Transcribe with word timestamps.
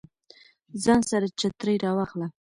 ځان 0.83 1.01
سره 1.09 1.25
چترۍ 1.39 1.75
راواخله 1.83 2.27